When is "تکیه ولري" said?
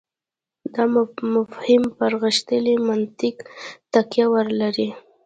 3.93-4.89